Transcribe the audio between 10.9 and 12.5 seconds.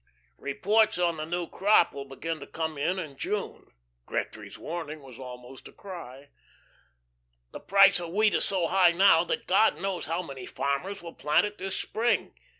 will plant it this spring.